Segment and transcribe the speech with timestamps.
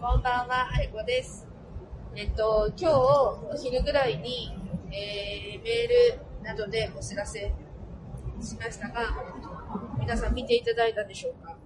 [0.00, 1.44] こんばんは、あいこです。
[2.14, 4.56] えっと、今日お昼ぐらいに、
[4.92, 5.88] えーメー
[6.38, 7.52] ルなどでお知らせ
[8.40, 9.10] しましたが、
[9.98, 11.58] 皆さん見ていただいたでしょうか？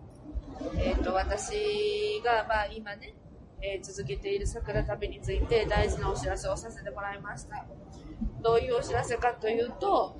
[0.78, 3.14] えっと、私が、まあ今ね、
[3.60, 7.66] えー続けている桜旅について大事なお知らせをさせてもらいました。
[8.42, 10.16] どういうお知らせかというと、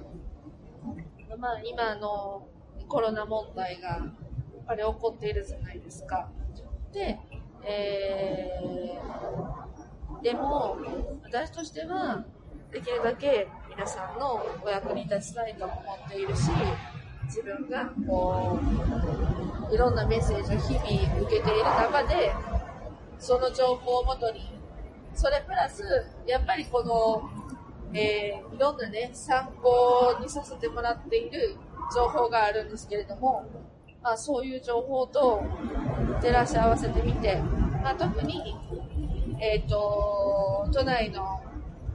[1.39, 2.47] まあ今の
[2.89, 6.31] コロナ問題がやっぱり起こっているじゃないですか。
[6.93, 7.19] で、
[7.65, 10.79] えーでも
[11.25, 12.25] 私としては
[12.71, 15.75] できるだけ皆さんのお役に立ちたいと思
[16.07, 16.43] っているし
[17.25, 18.59] 自分がこ
[19.71, 22.33] ういろんなメッセージを日々受けている中で
[23.19, 24.53] その情報をもとに
[25.15, 25.83] それプラス
[26.27, 27.29] やっぱりこの、
[27.93, 31.57] えーいろんなね参考にさせてもらっている
[31.95, 33.45] 情報があるんですけれども、
[34.03, 35.43] まあ、そういう情報と
[36.23, 37.43] 照らし合わせてみて、
[37.83, 38.55] まあ、特に、
[39.41, 41.43] えっと都内の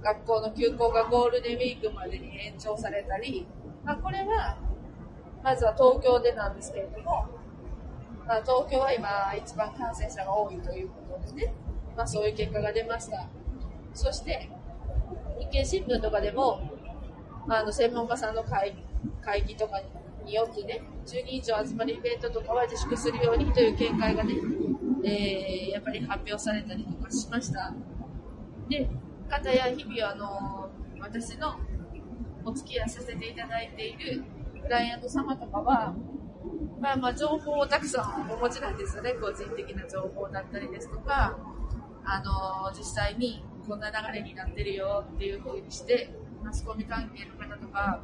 [0.03, 3.47] 学校の休校がゴールデンウィークまでに延長されたり、
[3.85, 4.57] まあ、これは
[5.41, 7.25] まずは東京でなんですけれども、
[8.27, 11.53] まあ、東京は今一番感染者が多いということでね、
[11.95, 13.29] まあ、そういう結果が出ました。
[13.93, 14.49] そして
[15.39, 16.61] 日経新聞とかでも、
[17.47, 18.83] まあ、あの専門家さんの会議
[19.21, 19.85] 会議とかに
[20.33, 24.33] よってね10人以上集まるイベントとかは自粛するようにという見解がね、
[25.03, 27.73] えーやっぱり発表されたりとかしました。
[28.67, 28.89] で
[29.29, 31.55] 方や日々あの私の
[32.43, 34.23] お付き合いさせていただいている
[34.61, 35.93] クライアント様とかは、
[36.81, 41.37] まあ、まあ情報をたくさんお持ちなんですよね個人的な情報だったりですとか。
[42.09, 46.09] あの実際にこんな流れになってるよっていう風にして
[46.41, 48.01] マスコミ関係の方とか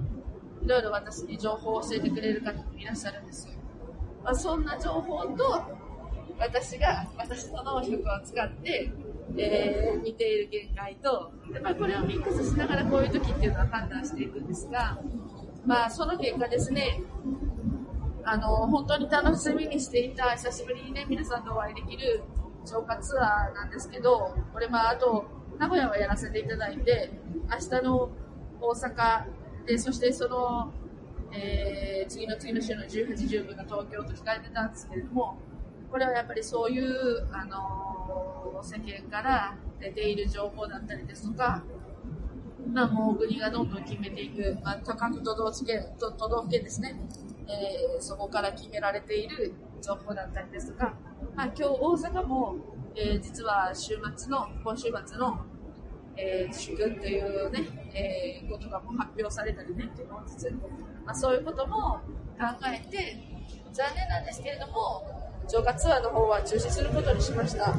[0.63, 3.53] いろいろ私に情報を教えてくれる方もいらっしゃるんですよ、
[4.23, 5.61] まあ、そんな情報と
[6.39, 8.91] 私が私の能力を使って、
[9.37, 14.99] えー見ている見解とで、まあ、これをミックスしながらこういう時っていうのは判断していくんですが、
[15.65, 17.01] まあ、その結果ですね
[18.25, 22.23] あの本当に楽しみにしていた久しぶりにね皆さんとお会いできる
[22.65, 25.25] 浄化ツアーなんですけどこれまああと
[25.57, 27.11] 名古屋はやらせていただいて
[27.49, 28.09] 明日の
[28.61, 29.25] 大阪
[29.65, 30.71] でそしてその、
[31.31, 35.37] えー次の次の週の18、10分が東京と控えてたんですけれども
[35.89, 41.63] これはやっぱりそういう、あの世間から出ている情報だったりですとか
[42.71, 46.95] まあ、もう国がどんどん決めていく、まあ、各都道府県都都道府県ですね、
[47.47, 50.93] えーそこから決められている情報だったりですとか、
[51.35, 51.77] まあ、今日大
[52.21, 52.55] 阪も、
[52.95, 55.45] えー実は週末の今週末の、
[56.15, 57.59] えー祝というね、
[57.93, 60.53] えーことがも発表されたりねっていうのを実は
[61.05, 61.99] まあ、そういうことも
[62.39, 63.17] 考えて
[63.73, 67.73] 残念なんですけれども浄化ツアーの方は中止することにしました。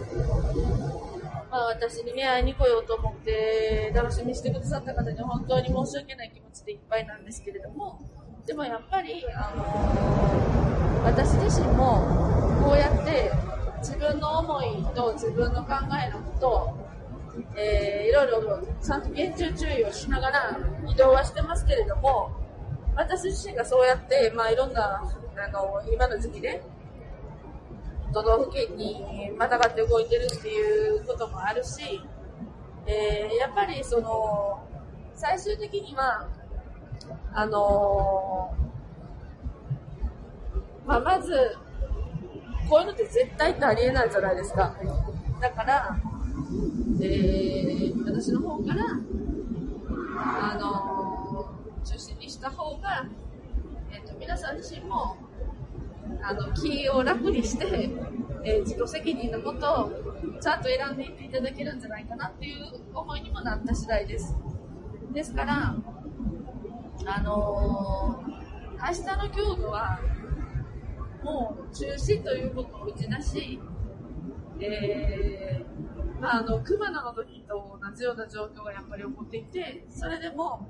[1.51, 8.01] まあ、私にね、会いに来ようと思って、楽しみにしてくださった方に本当に申し訳ない気持ちでいっぱいなんですけれども、
[8.45, 13.31] でもやっぱり、あの私自身も、こうやって
[13.79, 15.75] 自分の思いと自分の考
[16.05, 16.84] えのことを、
[17.57, 20.59] えーいろいろちゃんと厳重注意をしながら
[20.89, 22.31] 移動はしてますけれども、
[22.95, 26.63] 私自身がそうやって、まあ、いろんな、あの、今の時期ね、
[28.13, 32.01] 都道府県にまたがって動いてるっていうこともあるし、
[32.87, 34.63] えーやっぱりその
[35.15, 36.29] 最終的には
[37.33, 41.57] あのーまあ、まず
[42.69, 44.75] こういうのって絶対ってありえないじゃないですか。
[45.41, 45.97] だから、
[47.07, 48.85] え私の方から
[50.17, 51.55] あの
[51.85, 53.07] 中心にした方が、
[53.93, 55.17] えー、と皆さん自身も
[56.23, 57.91] あの気を楽にして、
[58.45, 59.91] えー自己責任のもとを
[60.39, 62.57] ちゃんと選んでいっていただけるんじゃないかなっていう
[62.93, 64.35] 思いにもなった次第です。
[65.15, 65.75] ですから
[67.07, 68.35] あのー
[68.77, 69.99] 明日の強度は
[71.23, 73.61] もう中止ということを打ち出し、
[74.61, 75.84] えー
[76.23, 80.69] あ、の熊野の時と同じような状況がやっぱり起こっていてそれでも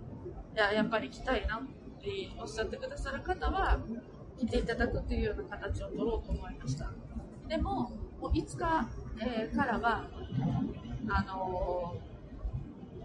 [0.54, 1.60] いややっぱり来たいなっ
[2.00, 3.78] ておっしゃってくださる方は
[4.38, 6.90] 来ていただくというような形を取ろうと思いました。
[7.48, 8.88] でももう5日、
[9.20, 10.08] えーからは
[11.08, 12.14] あのー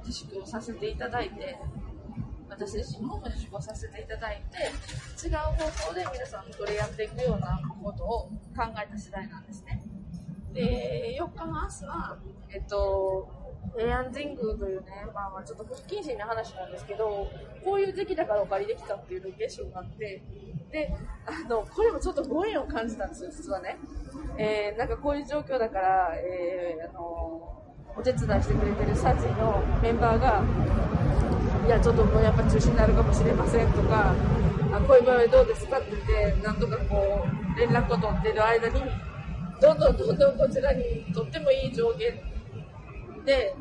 [0.06, 1.56] 自粛をさせていただいて
[2.50, 8.22] 私自身も自粛をさせていただいて違う方法で皆さんと触れ合っていくようなことを
[8.56, 9.84] 考えた次第なんですね。
[10.54, 12.18] で4日の朝は、
[12.50, 13.28] えっと、
[13.78, 17.28] 平安神宮というね、まあ、まあちょっと不謹慎な話なんですけど、
[17.64, 20.24] こういう時期だからお借りできたっていうロケーションがあって、
[20.72, 20.94] で、
[21.26, 23.78] あの、これもちょっとご縁を感じたんですよ、実はね。
[24.38, 27.00] えー、なんかこういう状況だから、えー、あの
[27.96, 30.44] お手伝いしてくれてるサジのメンバーが、
[31.66, 34.14] いや、ちょっともうやっぱ中止になるかもしれませんとか、
[34.72, 36.04] あこういう場合どうですかって言っ
[36.36, 38.82] て、なんとかこう、連絡を取ってる間に、
[39.62, 42.22] どんどんどんどんこちらにとってもいい上限
[43.26, 43.54] で、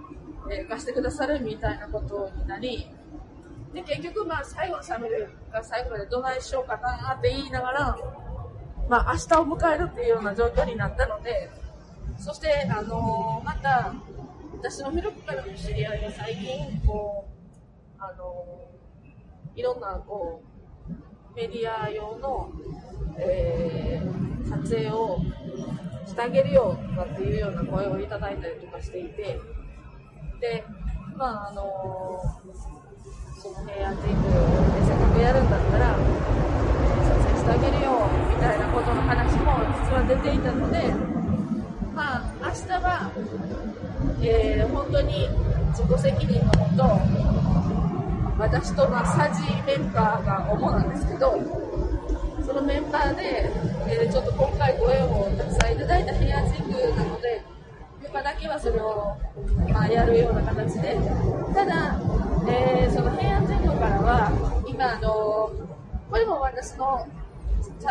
[0.50, 2.86] え、貸してくださるみたいなことになり、
[3.74, 7.98] で、結局まあ最後のサムルが最後までどないしようかなって言いながら、
[8.88, 11.50] まあ明日を迎えるっていうような状況になったので、
[12.18, 13.94] そして、あのー、また、
[14.54, 17.28] 私の古くからの知り合いが最近、こ
[17.98, 22.50] う、あのー、いろんな、こう、メディア用の、
[23.18, 25.20] えー、撮影を
[26.18, 29.40] てあげるよとかっていうような声をいただいたりとかしていて、
[30.40, 30.64] で、
[31.16, 31.62] まああの
[33.40, 40.92] その平安神宮でせっかくやるんだったら、撮影してあげるよみたいなことの話も実は出ていたので、
[41.94, 43.12] まあ明日は、
[44.20, 45.28] えー、本当に
[45.70, 46.82] 自己責任のもと、
[48.38, 51.38] 私とマッサージメンバーが主なんですけど、
[52.48, 53.50] そのメンバーで、
[53.90, 57.42] えー、ちょっと今回ご縁をたくさんいただいた平安神宮なので、
[58.10, 59.18] 他だけはそれを、
[59.70, 60.96] まあ、やるような形で、
[61.54, 62.00] ただ、
[62.48, 65.52] えー、その平安神宮からは、今、あの
[66.10, 67.06] これも私の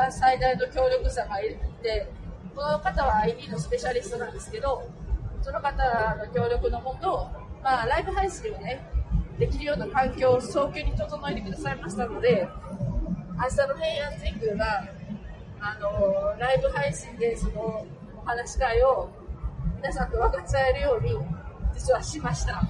[0.09, 2.11] 最大の協力者がいて、
[2.55, 4.89] この方は IT のスペシャリストなんですけど、
[5.43, 7.29] その方の協力のもと、
[7.61, 8.81] まあ、ライブ配信をね、
[9.37, 12.47] できるような環境を早急に整えてくださいましたので、
[13.37, 14.87] 明日の平安神宮が、
[15.59, 17.85] あのライブ配信でその
[18.17, 19.09] お話し会を
[19.75, 21.15] 皆さんと分かち合えるように、
[21.75, 22.63] 実はしました。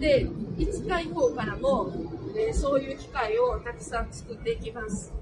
[0.00, 1.92] で、5日以降からも、
[2.36, 5.12] えー、そういう機会をたくさん作っていきます。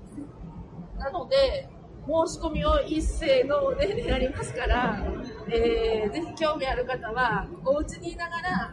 [0.98, 1.68] なので、
[2.06, 5.04] 申し込みを一斉のでやりますから、
[5.50, 8.72] えー、ぜひ興味ある方は、お家にいながら、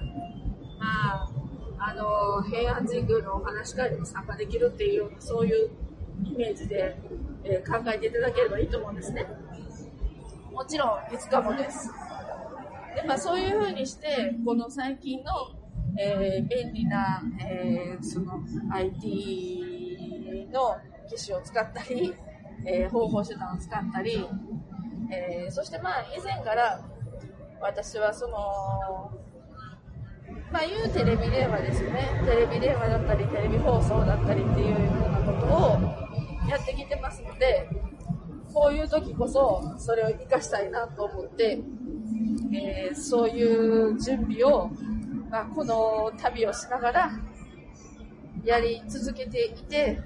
[0.80, 1.30] まあ、
[1.88, 5.70] あの、平安神宮のお話し会にも参加できるっていうような、そういう
[6.24, 6.98] イメージで、
[7.44, 9.28] えー、考えていただければいいと思うんですね。
[10.52, 11.92] もちろん、5日もです。
[12.96, 15.32] で、まあ、そういうふうにして、この最近の、
[16.00, 18.42] えー、便利な、えー、その
[18.72, 20.78] IT の
[21.08, 22.16] 機種を使ったり、
[22.66, 24.28] え、方法手段を使ったり、
[25.12, 26.80] え、そしてまあ以前から
[27.62, 29.12] 私はその、
[30.56, 32.10] まあいうテレビ電話ですね。
[32.26, 37.68] テレビ電話だったり、テレビ放送だったりっていうようなことをやってきてますので、
[38.54, 41.60] こういう時こそそれを活かしたいなと思って、
[42.54, 44.70] えー、そういう準備を、
[45.30, 47.12] まあ、この旅をしながら
[48.46, 50.00] やり続けていて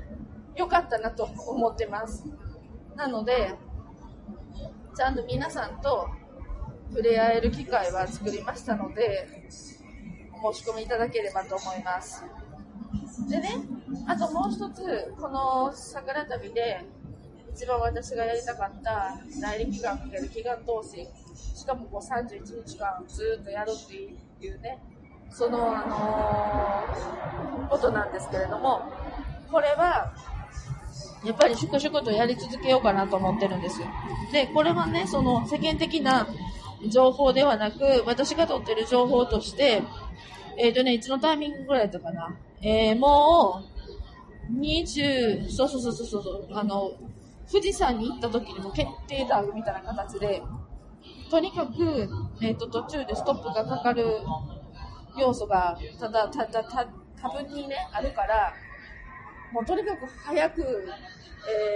[0.56, 2.26] よかったなと思ってます。
[2.96, 3.54] なので、
[4.98, 6.10] ちゃんと皆さんと
[6.90, 9.28] 触れ合える機会は作りましたので、
[10.54, 12.24] 申し込みいただければと思います。
[13.30, 13.50] でね、
[14.08, 16.86] あともう一つ、この桜旅で
[17.54, 21.08] 一番私がやりたかった代理期間かける祈願投資
[21.56, 23.96] しかもこう31日間ずっとやるって
[24.46, 24.80] いうね、
[25.32, 28.82] その、あのー、ことなんですけれども、
[29.52, 30.14] これは、
[31.24, 33.88] やっぱり粛々とやり続けようかなと思ってるんですよ。
[34.32, 36.28] で、これはね、その世間的な
[36.88, 39.84] 情報ではなく、私が取ってる情報として、
[40.60, 42.38] えっ、ー、とね、いつのタイミングぐらいだったかな。
[42.62, 43.64] えー、も
[44.50, 46.92] う、20、そうそうそうそうそう、あの、
[47.50, 50.44] 富士山に行った時にも決定だみたいな形で、
[51.32, 52.10] とにかく、
[52.42, 54.06] えっ、ー、と、途中でストップがかかる
[55.18, 56.86] 要素が、ただ、ただ、た、
[57.22, 58.54] 多分にね、あるから、
[59.54, 60.62] もうとにかく早く、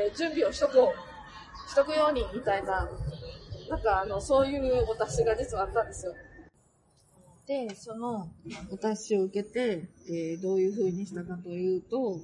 [0.05, 2.89] えー、準備をしとこう、しとくように、みたいな、
[3.69, 6.13] なんかあの、そういうお達しが実はあったんですよ。
[7.45, 8.29] で、その
[8.71, 12.19] お達しを受けて、えー、どういう風にしたかというと、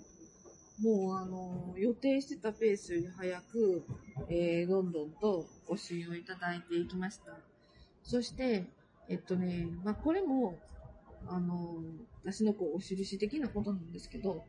[0.82, 3.84] もうあの、予定してたペースより早く、
[4.30, 7.34] えー、どんどんとご支援をいただいていきました。
[8.04, 8.66] そして、
[9.10, 10.58] えっとね、まあ、これも、
[11.28, 11.84] あの、
[12.24, 14.46] 私のこう、お印的なことなんですけど、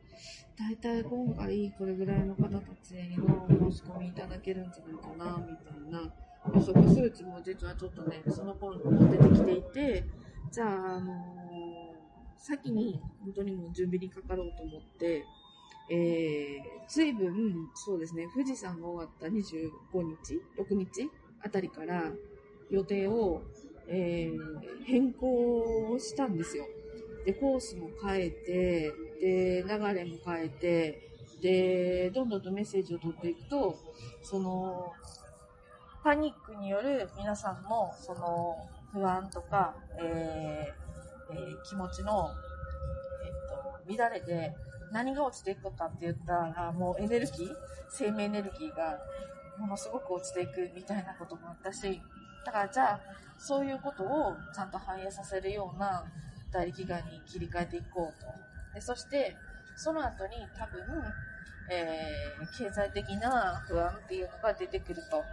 [0.57, 6.13] 大体今回これぐらいの方たちの申し込みいただけるんじゃないかな、みたいな
[6.53, 10.05] 予測数値も実はちょっとね、その頃出てきていて、
[10.51, 11.15] じゃあ、あの
[12.37, 15.23] 先に本当にもう準備にかかろうと思って、
[15.89, 21.09] えー、随分、そうですね、富士山が終わった25日、6日
[21.41, 22.11] あたりから
[22.69, 23.43] 予定を、
[23.87, 26.65] えー、変更したんですよ。
[27.25, 28.91] で、コースも変えて、
[29.21, 33.77] で、流れも変えて、で、どんどんとメッセージを取っていくと、
[34.21, 34.91] その、
[36.03, 38.55] パニックによる皆さんのその
[38.93, 42.29] 不安とか、えーえー、気持ちの、
[43.23, 44.53] えーと、乱れで
[44.91, 47.55] 何が落ちていくかって言ったらもうエネルギー
[47.89, 48.99] 生命エネルギーが
[49.57, 52.01] ものすごく落ちていくみたいなこともあったし
[52.45, 52.99] だからじゃあ
[53.37, 56.03] そういうことをちゃんと反映させるような
[56.51, 58.27] 大力眼に切り替えていこうと。
[58.73, 59.35] でそして
[59.75, 60.81] その後に多分、
[61.69, 65.23] えー、経済的な不安っていうのが出てくると。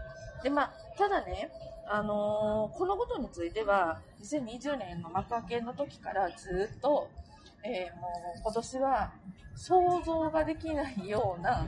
[0.42, 1.50] で、まあ、ただね、
[1.90, 7.08] あのー、このことについては、2020年の幕開けの時からずっと、
[7.64, 9.12] えー、もう今年は
[9.56, 11.66] 想像ができないような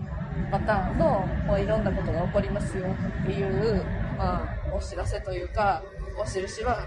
[0.51, 2.87] パターンのもういろんなことが起こりますよ
[3.23, 3.85] っていう、
[4.17, 5.83] まあ、お知らせというか、
[6.21, 6.87] お印は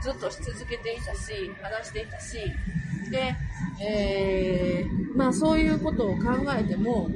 [0.00, 2.38] ずっとし続けていたし、話していたし、
[3.10, 3.34] で、
[3.82, 6.22] えー、まあそういうことを考
[6.56, 7.10] えても、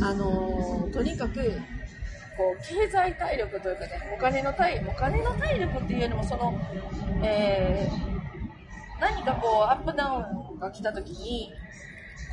[0.00, 1.60] あのー、とにかく
[2.36, 6.60] こう経済体力というかねお金の体お金の体力っていうよりもその、
[7.22, 11.52] えー、何かこうアップダウンが来た時に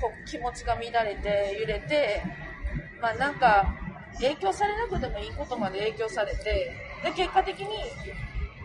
[0.02, 2.24] こう気持ちが乱れて揺れて
[3.02, 3.76] まあなんか
[4.16, 6.72] 影響されなくてもいいことまで影響されて
[7.04, 7.68] で結果的に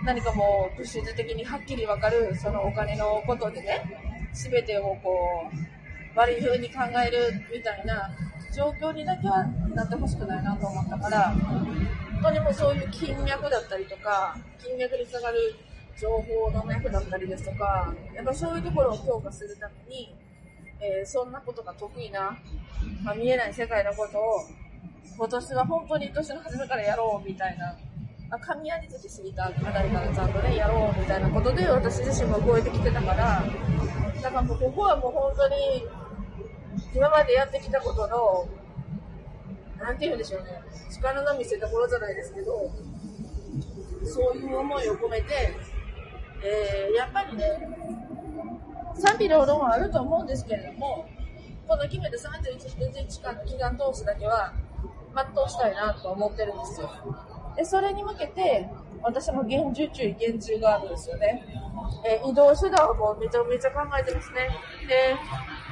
[0.04, 3.82] 何かもう物質的にはっきり分かるそのお金のことでね
[4.32, 8.10] 全てをこう悪い風に考えるみたいな
[8.54, 15.54] 状況にだけはなってほしくないなと思ったから、本当にもうそういう金脈だったりとか、金脈につながる
[16.00, 20.14] 情報の脈だったりですとか、やっぱそういうところを強化するために、
[20.80, 22.38] えー、そんなことが得意な、
[23.02, 24.40] まあ、見えない世界のことを、
[25.16, 27.76] 今年は本当に年の初めからやろうみたいな、
[28.30, 33.44] あ神谷月過ぎたあたりからちゃんとね、やろうみたいなことで私自身も動いてきてたから、
[34.22, 35.84] だからもうここはもう本当に
[36.94, 38.48] 今までやってきたことの、
[39.78, 40.48] なんて言うんでしょうね、
[40.90, 42.70] 力の見せ所じゃないですけど、
[44.04, 45.54] そういう思いを込めて、
[46.42, 47.44] えー、やっぱりね、
[48.94, 51.08] 賛否両論はあると思うんですけれども、
[51.66, 54.54] この決めて31日間の祈願投資だけは
[55.14, 56.90] 全うしたいなと思ってるんですよ。
[57.56, 58.68] で、それに向けて、
[59.02, 61.44] 私も厳重注意、厳重ガードですよね。
[62.04, 64.48] えー、移動手段もめちゃめちゃ考えてますね。
[64.86, 65.16] で、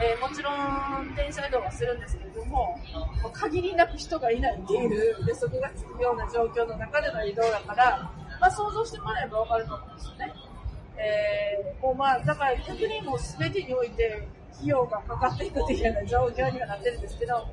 [0.02, 2.76] えー、もちろん電車移動はするんですけれども、
[3.22, 10.32] も限りなく人がいないっていう予測がつくような状況の中での移動だから、まあ、想像してもらえばわかると思うんですよね。
[10.98, 17.46] えー、もうまあ、だから逆にもう全てにおいて費用がかかっていくっていうような状況にはなってるんですけど、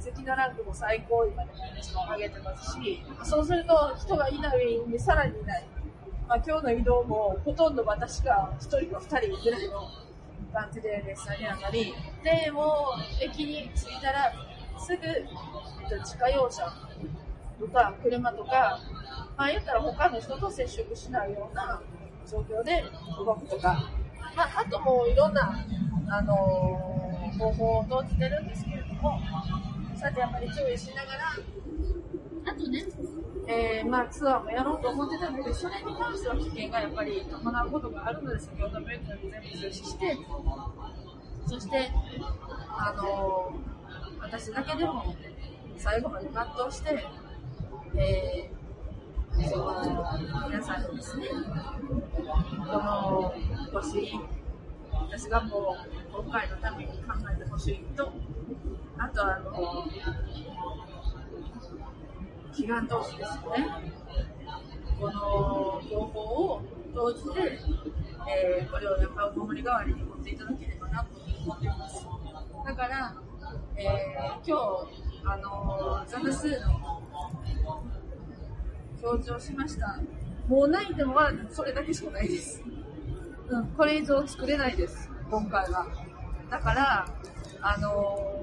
[0.00, 5.64] 席のランクも最高位までマイナスも上げてますし、そうすると人がいない上にさらにいない。
[6.28, 9.88] まあ、今日の移動もほとんど私が1人か2人ぐらいの
[10.52, 12.86] 感じで列車に上がり、で、も
[13.20, 14.32] う駅に着いたら
[14.78, 16.72] すぐ、えっと、自家用車
[17.58, 18.78] とか車とか、
[19.36, 21.82] まあ言ったら他の人と接触しないような
[22.30, 22.84] 状況で
[23.18, 23.90] 動くとか、
[24.36, 25.52] まあ、あともういろんな、
[26.08, 29.20] あのー、方法を投じてるんですけれども、
[30.00, 31.36] そうやってやっぱり注意しながら、
[32.46, 32.86] あとね、
[33.46, 40.16] えー、まあ、ツアーもやろうと思ってたんだけど、それに関しては危険がやっぱり伴うことがあるので、先ほども言ったように全部中止して、
[41.46, 41.92] そして、
[42.70, 45.14] あのー、私だけでも
[45.76, 47.04] 最後まで全うして、
[47.94, 53.34] えー、その皆さんにですね、この
[53.70, 54.18] 年、
[54.92, 58.10] 私がもう今回のために考えてほしいと、
[59.02, 59.86] あとあの、
[62.52, 63.92] 祈願投資ですよね。
[65.00, 66.62] この情報を
[66.94, 67.58] 投じて、
[68.28, 72.06] えー、これをやっぱお守り代わりに持っていただければなと思っています。
[72.66, 73.14] だから、
[73.76, 77.02] えー、今日、あのザブスーの
[79.02, 79.98] 表示をしました。
[80.46, 82.62] もうないでもまだそれだけしかないです。
[83.48, 85.86] うん、これ以上作れないです、今回は。
[86.50, 87.06] だから、
[87.62, 88.39] あの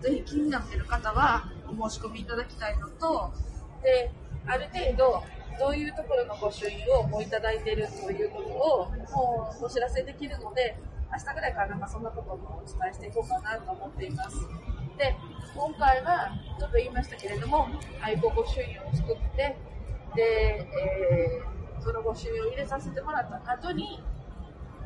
[0.00, 3.32] ぜひ気になってる方はお申し込みいただきたいのと、
[3.82, 4.10] で、
[4.46, 5.22] ある程度、
[5.58, 10.76] どういうところの御朱印をもういただいてるということを、もうお知らせできるので、
[11.10, 14.36] 明日ぐらいからなんかそんなこともお伝えしていこうかなと思っています。
[14.98, 15.16] で、
[15.54, 17.68] 今回は、ちょっと言いましたけれども、
[18.02, 19.56] 愛好御朱印を作って、
[20.14, 24.02] で、えー、その御朱印を入れさせてもらった後に、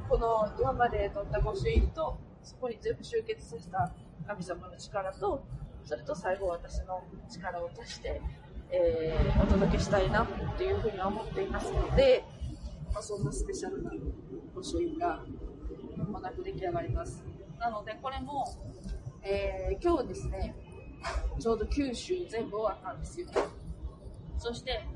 [0.09, 3.93] この今まで取った御朱印と、そこに全部集結させた
[4.31, 5.45] 神様の力と、
[5.85, 8.21] それと最後私の力を足して、
[8.71, 12.25] えー、お届けしたいなっていうふうには思っていますので、
[12.95, 13.91] まあ、そんなスペシャルな
[14.55, 15.25] 御朱印が
[15.97, 17.25] 間もなく出来上がります。
[17.59, 18.45] なので、これも、
[19.25, 20.55] えー、今日ですね、
[21.41, 23.27] ちょうど九州全部終わったんですよ。
[24.39, 24.87] そして、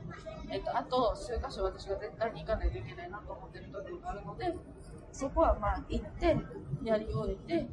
[0.49, 4.55] えっと、あと数箇所私が絶対に行かないといけないなと思ってるところがあるので、
[5.11, 6.37] そこはまあ行って、
[6.85, 7.67] やり終えて、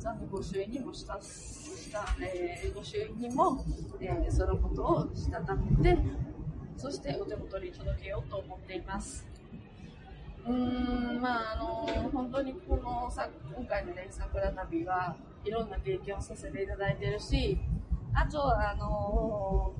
[0.00, 3.64] ちゃんと御朱印にもした、した、えー、御朱印にも、
[4.00, 5.98] えーそのことをしたためて、
[6.76, 9.26] そしてお手元に届けようと思っています。
[10.46, 17.58] うーん、まああの本当にこのさ、今回のね、桜旅はいろんな経験をさせていただいてるし、
[18.14, 19.72] あとあの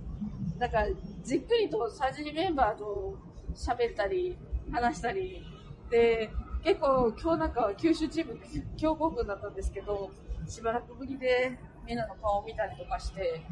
[0.58, 0.84] なんか
[1.22, 3.16] じっくりとサジリメンバーと
[3.54, 4.36] 喋ったり、
[4.72, 5.44] 話したり、
[5.90, 6.30] で、
[6.64, 8.38] 結構今日なんか九州チーム
[8.76, 10.10] 強豪軍だったんですけど、
[10.46, 13.42] しばらくぶりでみんなの顔を見たりとかして、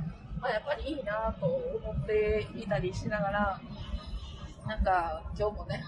[0.40, 3.60] まあ、やっぱりいいなと思っていたりしながら、
[4.66, 5.82] なんか今日もね、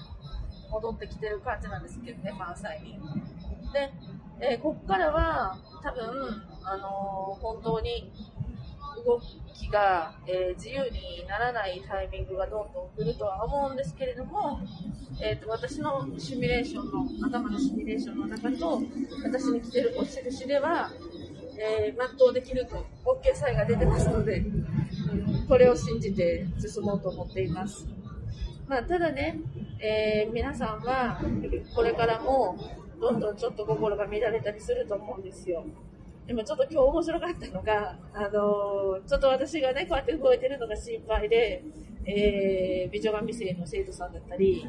[0.71, 2.99] 戻ってきてる感じなんですけどね、満載に。
[3.73, 3.93] で、
[4.41, 8.13] えーこっからは多分、あのー本当に
[9.05, 9.21] 動
[9.55, 14.61] きが、えー自由にならないタイミングがどんどん来るとは思うんですけれども、
[15.21, 16.91] えー、と私のシミュレーション
[17.21, 18.83] の頭のシミュレーションの中と
[19.25, 20.91] 私に来てるお印では、
[21.59, 27.89] えー全うできると OK さえが出てますので、うんこれを信じて進もうと思っています。
[28.69, 29.39] まあ、ただね、
[29.81, 31.19] えー皆さんは
[31.75, 32.59] これからも
[33.01, 35.65] どんどんちょっと心が乱れたりすると思うんですよ。
[36.29, 41.65] でもちょっと今日面白かったのが、あのちょっと私がね、こうやって動いてるのが心配で、
[42.05, 44.63] えー美女神生の生徒さんだったり、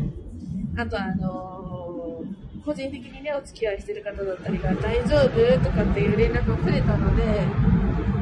[0.78, 7.24] あとあのー個人的にね、お付き合いしてる方だったりが、大丈夫とかっていう連絡をくれたので、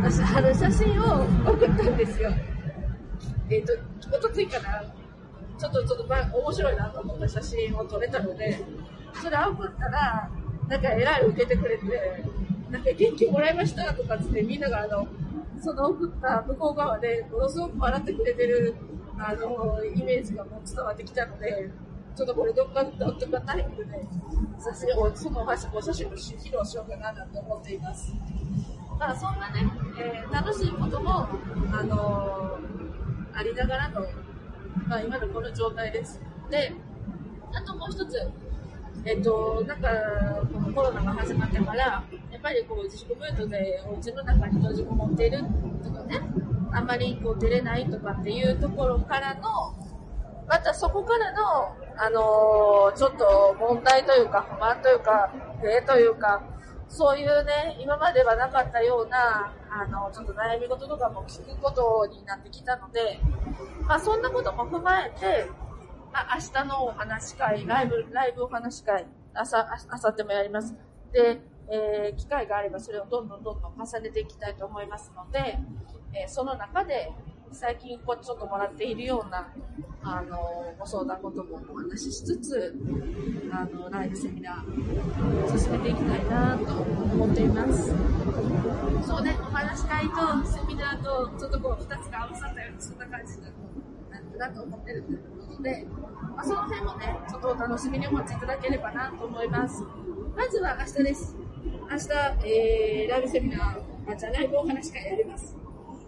[0.02, 2.32] 私、あの写真を送ったんですよ。
[3.52, 3.74] えっ、と、
[4.16, 4.84] おとついかな、
[5.60, 8.58] ちょっとちょっと、ま、面白いなと思った写真を撮れたので、
[9.22, 10.30] それ送ったら、
[10.70, 11.84] なんかえらい受けてくれて、
[12.70, 15.08] なんか元気もらいましたとかっつってみんながあの、
[15.62, 18.76] その送った向こう側でものすごく笑ってくれてる、
[19.18, 21.70] あの、イメージがもう伝わってきたので、
[22.16, 23.92] ちょっとこれどっか、どっかタイミングで、
[24.60, 28.14] さすがそのお写真を披露しようかななんて思っています。
[29.00, 31.28] まあそんなね、えー楽しいことも、
[31.72, 34.02] あのーありながらの、
[34.88, 36.20] まあ今のこの状態です。
[36.50, 36.74] で、
[37.54, 38.18] あともう一つ、
[39.06, 39.88] えっと、なんか、
[40.52, 42.04] このコロナが始まってから、や
[42.38, 45.40] っぱりこう自粛ムードでお家の中に閉じこもっている
[45.84, 46.22] とかね、
[46.72, 49.42] あんまりこう出れないとかっていうところからの、
[50.48, 55.32] またそこからの、あのーちょっと問題というか不満というか、
[55.62, 56.44] 不というか、
[56.90, 63.20] そういうね、今まではなかったような、あの、ちょっと悩み事とかも聞くことになってきたので、
[63.88, 65.50] まあそんなことも踏まえて、
[66.18, 70.74] あ明日のお話会、ライブ、ライブお話会、朝、ああさってもやります。
[71.14, 75.60] で、えー機会があればそれをどんどんどんどん重ねていきたいと思いますので、
[76.14, 77.12] えーその中で、
[77.52, 79.48] 最近こうちょっともらっているような、
[80.02, 82.76] あのー、ご相談事もお話ししつつ、
[83.52, 87.94] あの、ライブセミナー進めていきたいなと思っています。
[89.06, 95.16] そうね、お話し会とセミナーと、ちょっとこう、二つが合わさったような、そんな感じになるなと思ってるとい
[95.58, 95.86] うことで、
[96.36, 99.84] まあ、その辺もね、ちょっとお楽しみにお待ちいただければなと思います。
[100.36, 101.36] まずは明日です。
[101.90, 105.56] 明日、えー、ライブセミナー、あ、じゃあライブお話会やります。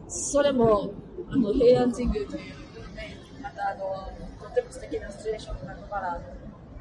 [0.07, 0.91] それも、
[1.29, 6.21] あの、平安神宮という、ね、またあの、とても素敵なシチュエーションの中から、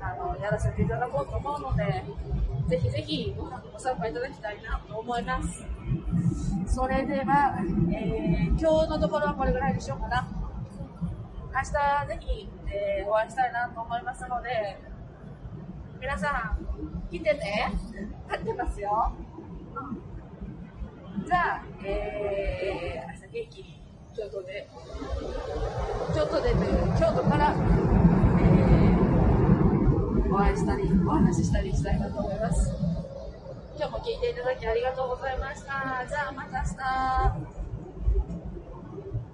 [0.00, 2.04] あの、やらせていただこうと思うので、
[2.68, 5.64] ぜひぜひごご参加いただきたいなと思います。
[6.66, 7.58] それでは、
[7.92, 10.37] えー、今日のところはこれぐらいにしようかな。
[11.58, 11.70] 明日
[12.06, 14.78] ぜひ、えーお会いしたいなと思いますので、
[16.00, 17.72] 皆さん、来てね。
[18.28, 19.12] 待ってますよ。
[19.74, 20.08] うん
[21.26, 23.82] じゃあ、えー、明日元気に
[24.16, 24.68] 京都で、
[26.14, 32.72] 京都でという、京都から、えー、お会いしたり、お話ししたりしたいなと思います。
[33.76, 36.06] 今日も聞いていただきありがとうございました。
[36.08, 37.57] じゃあまた明日。